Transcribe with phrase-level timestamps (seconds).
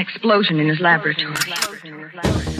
[0.00, 2.59] an explosion in his laboratory.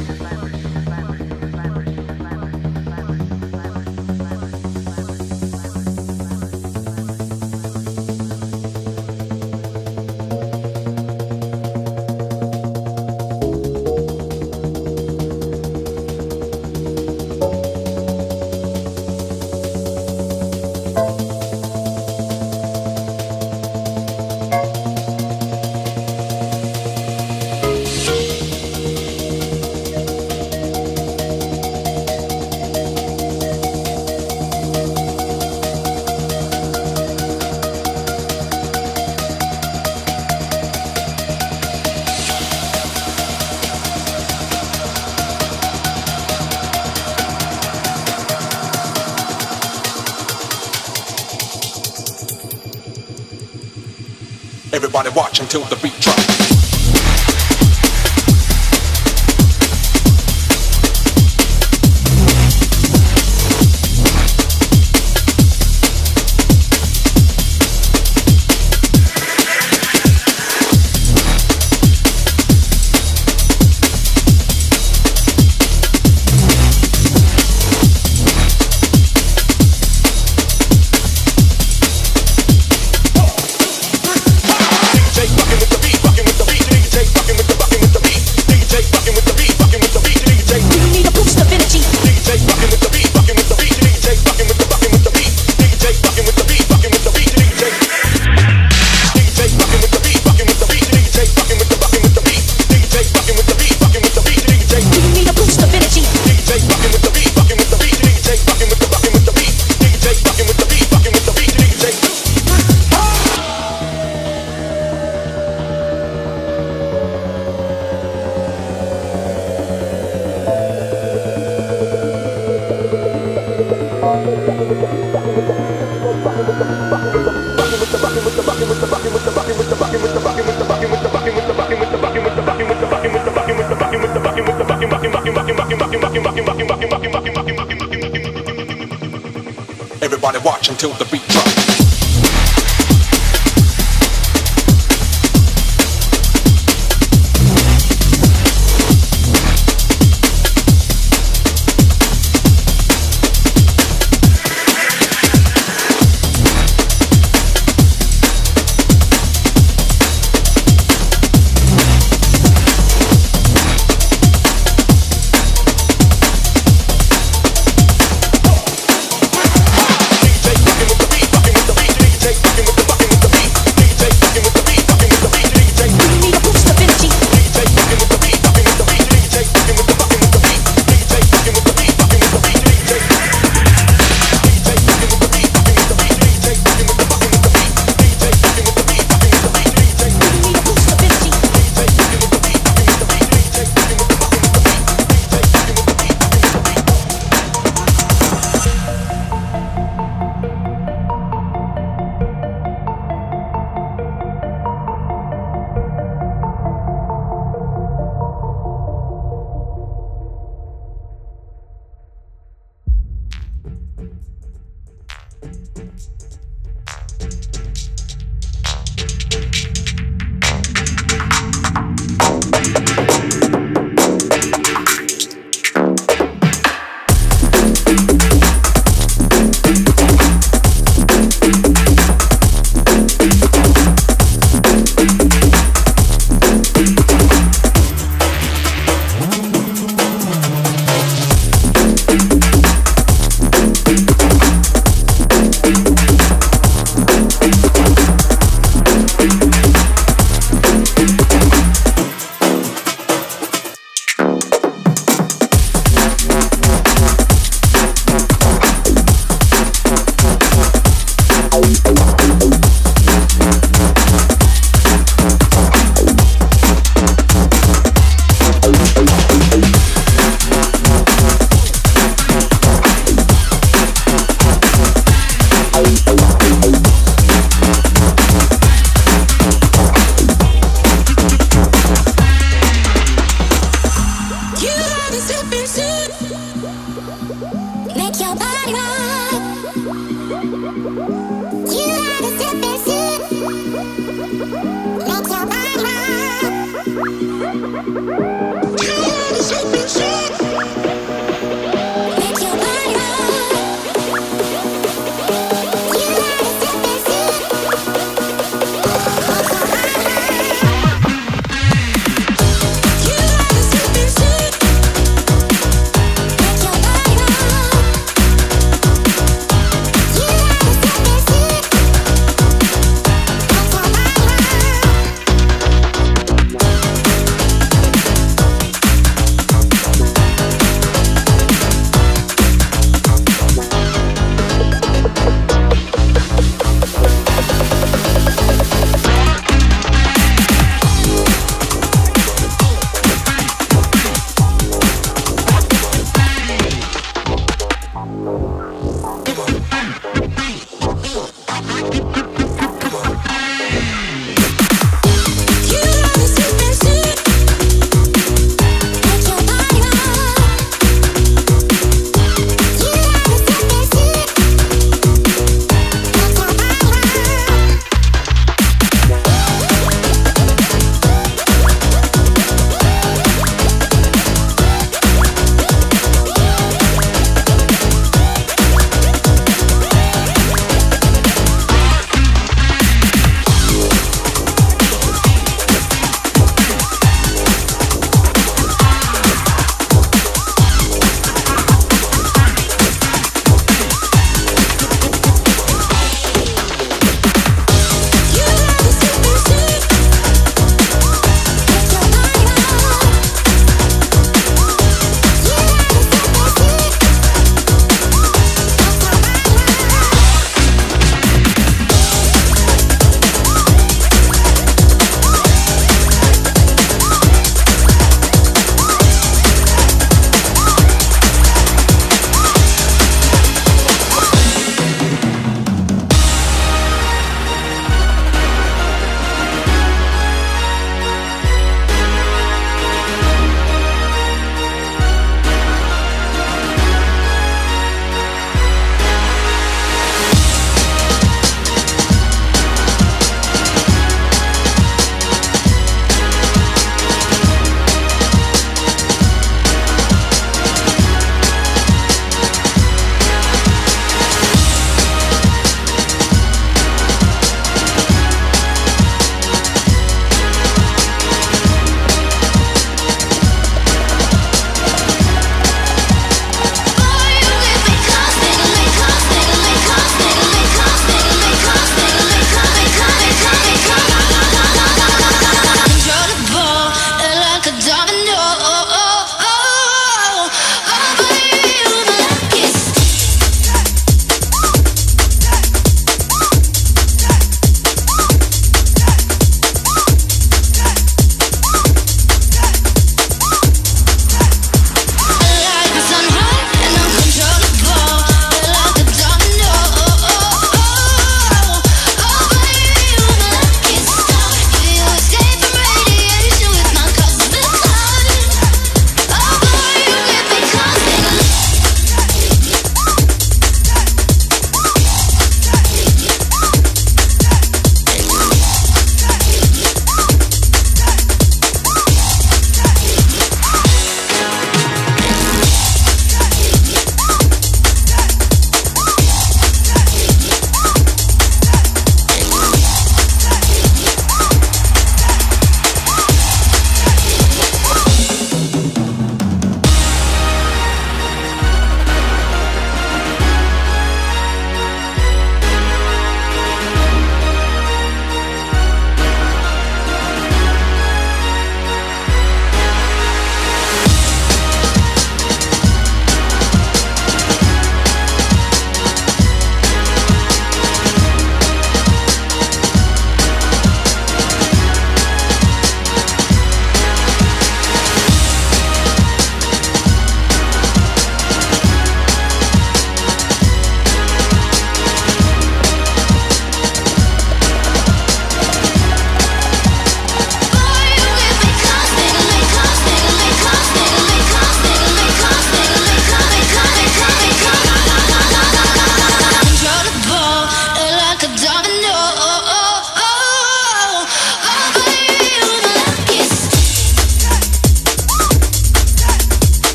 [55.21, 56.30] Watch until the beat drops.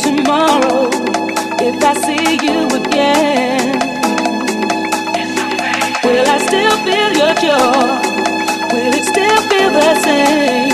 [0.00, 0.90] Tomorrow
[1.60, 3.78] if I see you again?
[6.02, 8.02] Will I still feel your joy?
[8.72, 10.71] Will it still feel the same?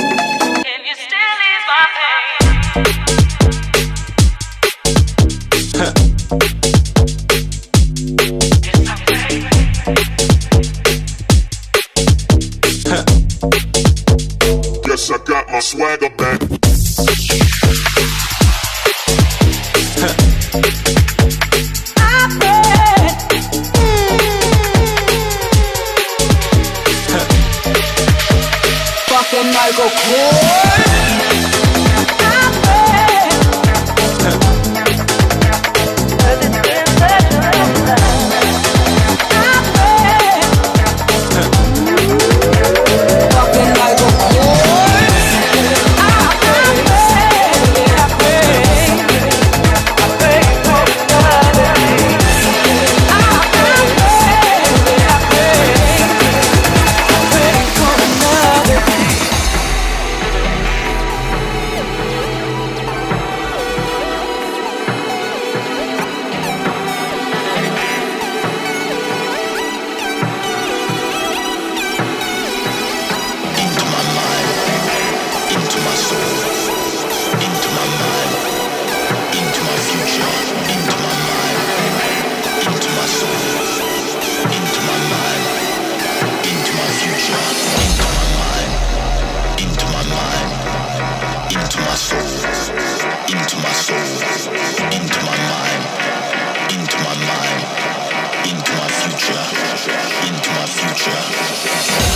[101.09, 102.08] Show.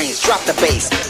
[0.00, 1.09] Mid-range, drop the bass.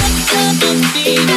[0.11, 1.31] Don't be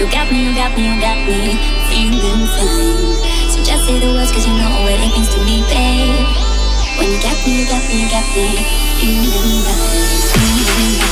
[0.00, 1.60] You got me, you got me, you got me
[1.90, 3.52] feeling fine.
[3.52, 6.24] So just say the words, cause you know what it means to me, babe.
[6.96, 8.64] When you got me, you got me, you got me
[8.96, 9.84] feeling right,
[10.32, 11.09] feeling right.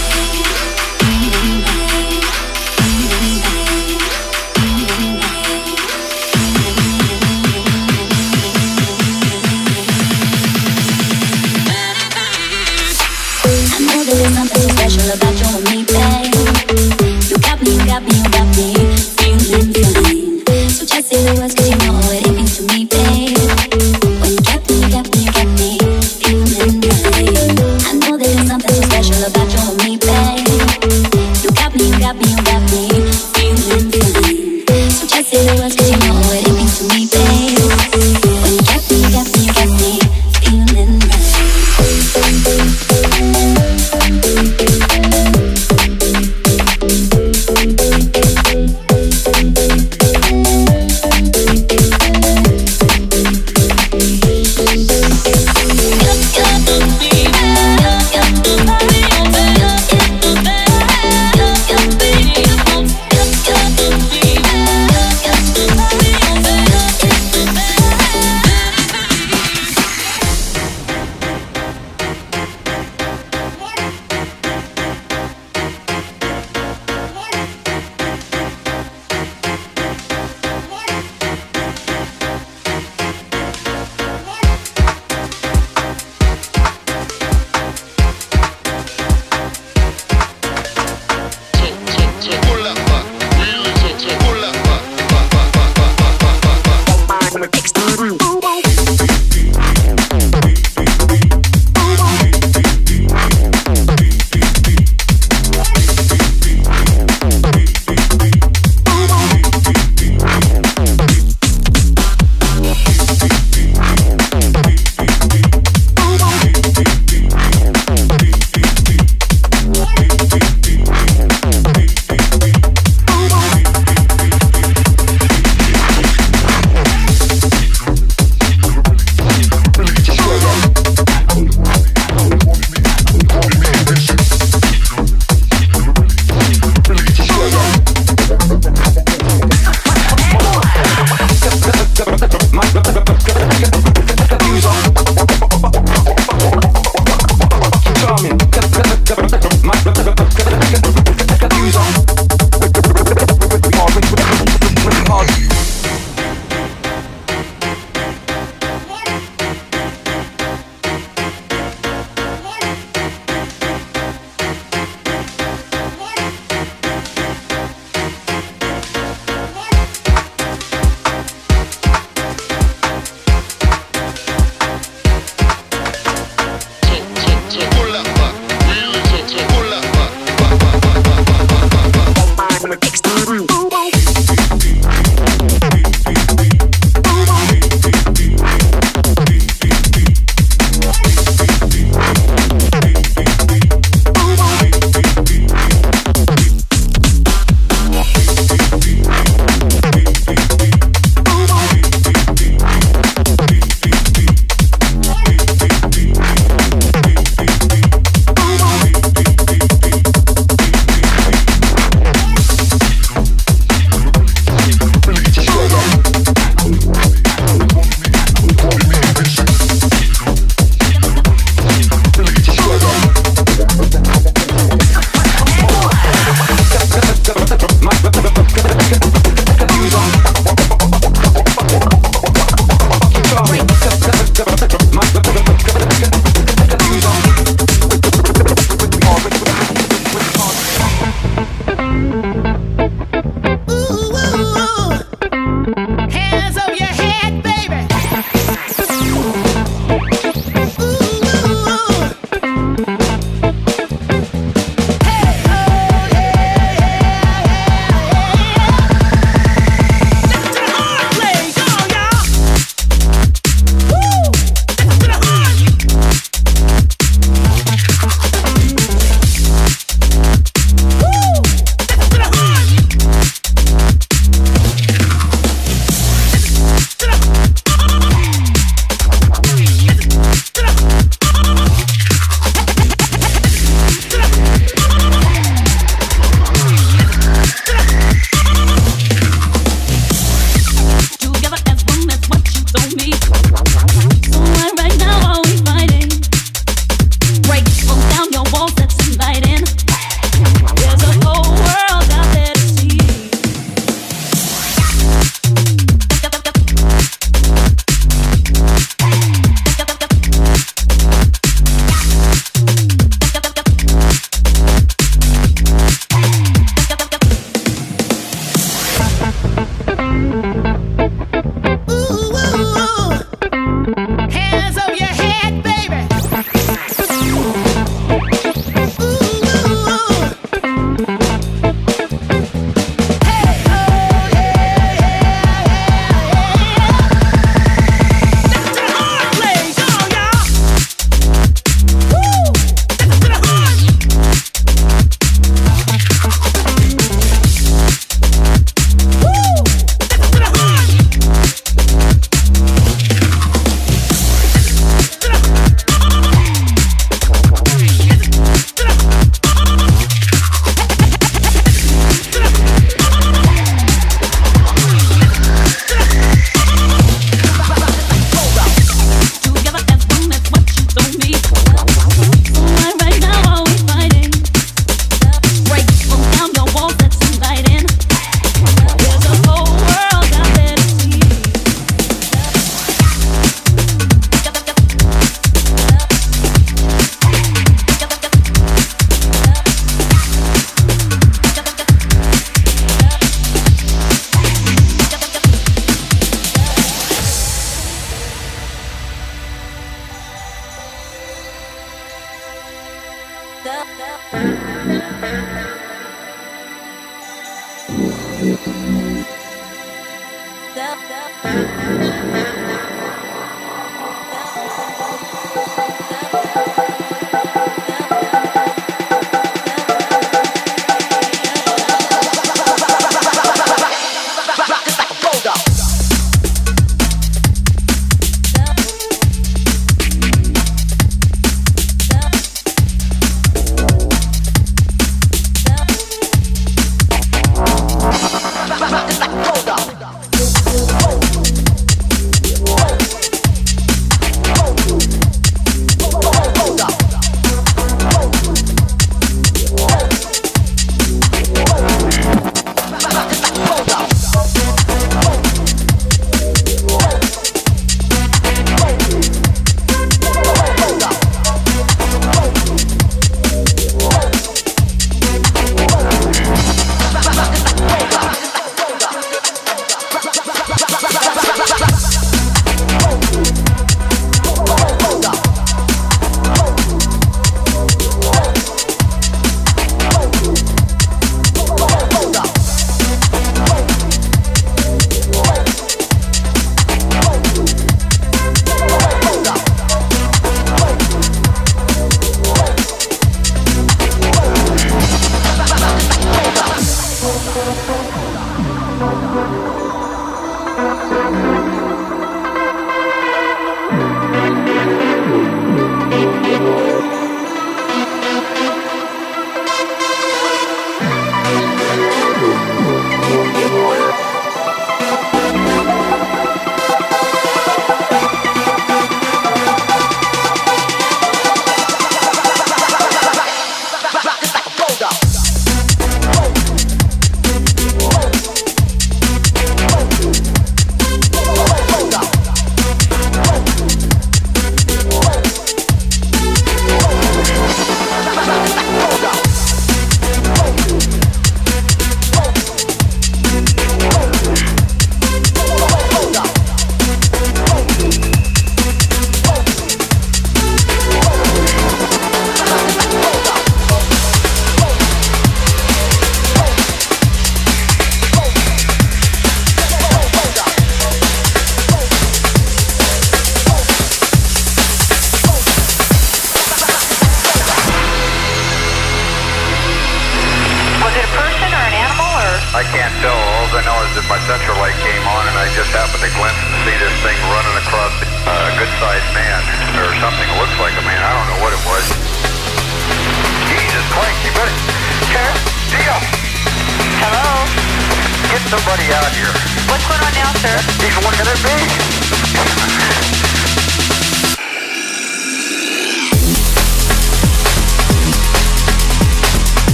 [21.37, 21.68] was good.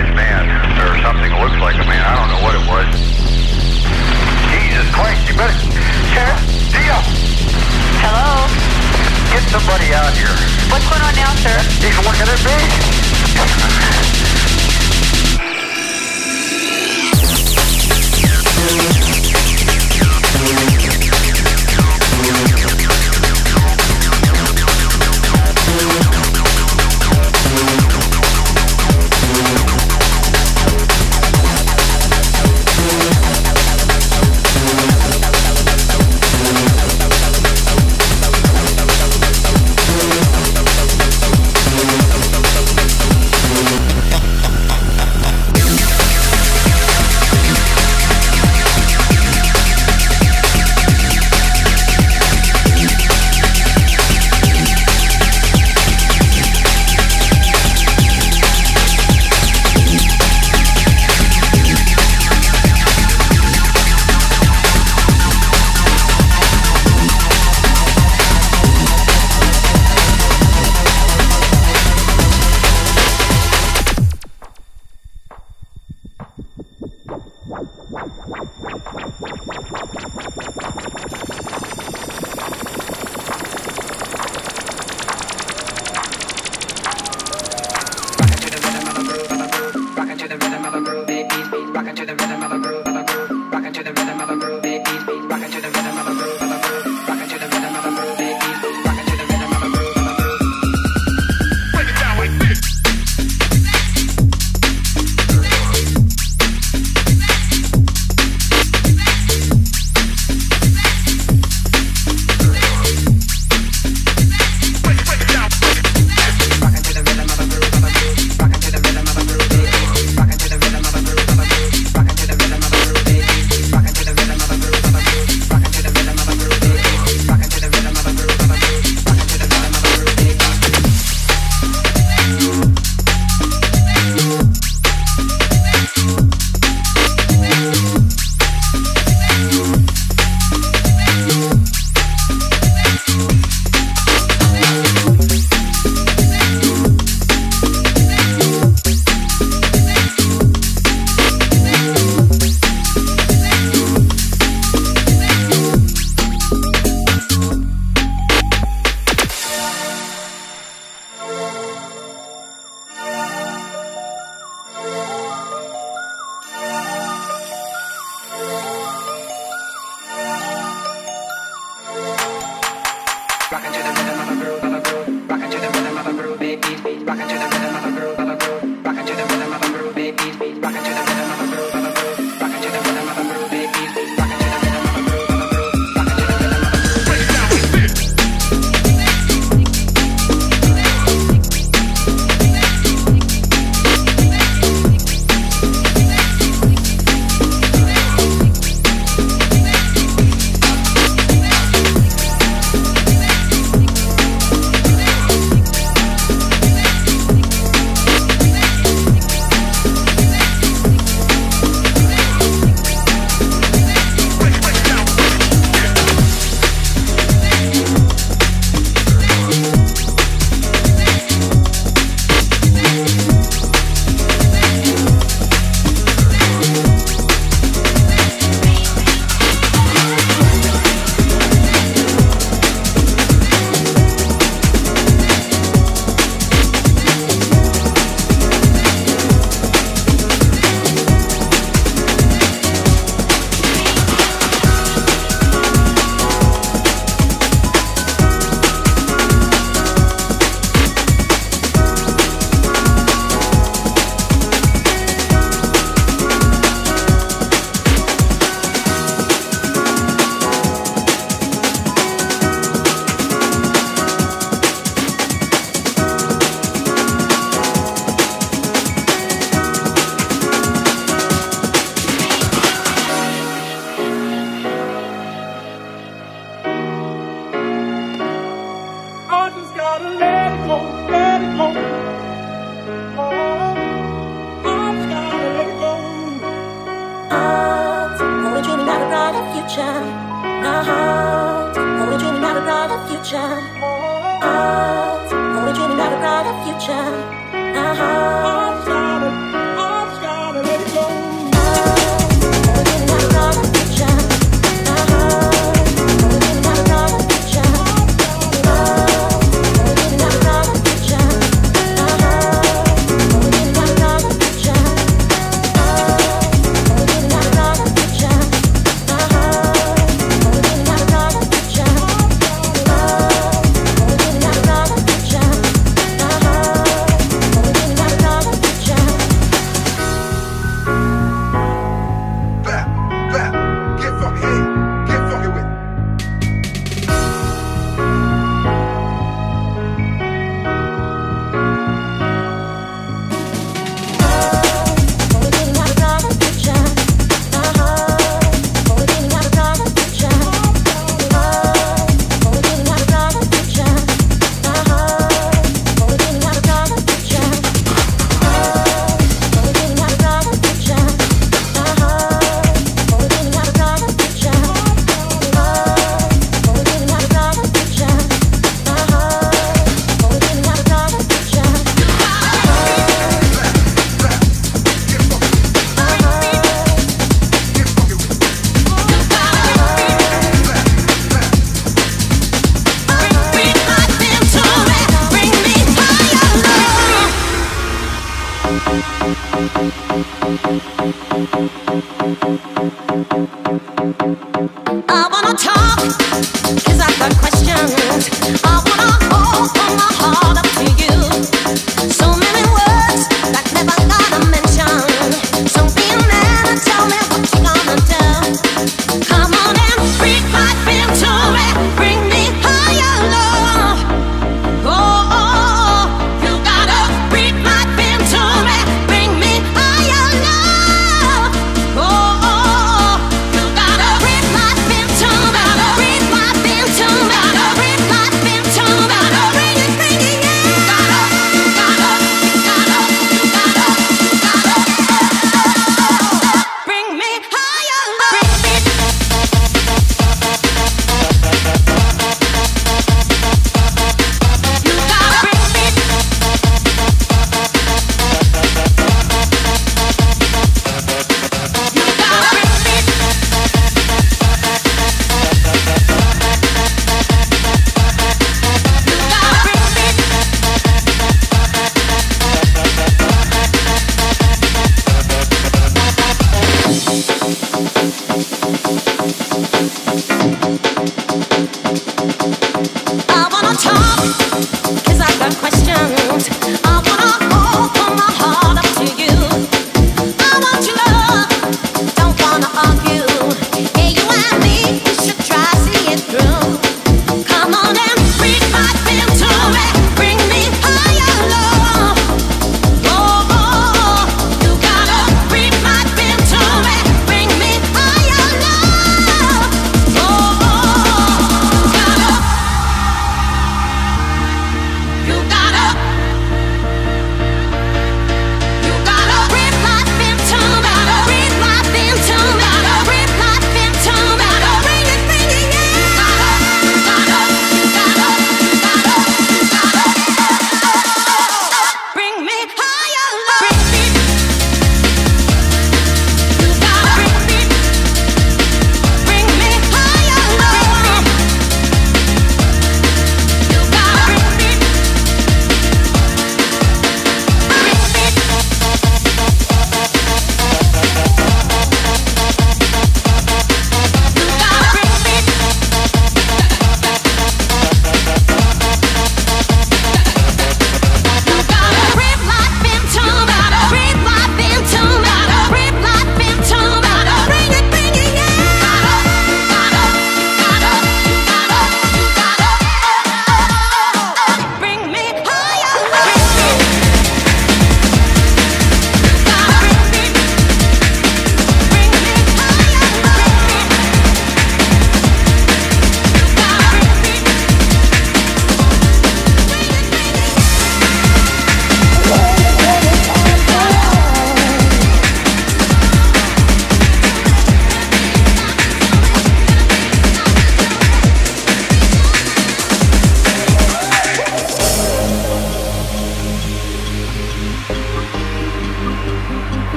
[0.00, 0.48] sized van
[0.80, 2.00] or something that looks like a man.
[2.00, 2.88] I don't know what it was.
[4.48, 5.52] Jesus Christ, you better.
[6.12, 6.40] Sheriff?
[6.72, 7.00] Deal!
[8.00, 8.48] Hello?
[9.32, 10.32] Get somebody out here.
[10.72, 11.58] What's going on now, sir?
[11.84, 12.38] He's one of their.